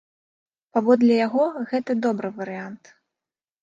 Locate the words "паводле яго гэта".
0.77-1.99